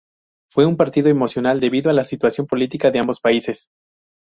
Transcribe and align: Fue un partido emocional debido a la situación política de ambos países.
Fue 0.51 0.65
un 0.65 0.77
partido 0.77 1.09
emocional 1.09 1.59
debido 1.59 1.91
a 1.91 1.93
la 1.93 2.03
situación 2.03 2.47
política 2.47 2.89
de 2.89 2.97
ambos 2.97 3.21
países. 3.21 3.67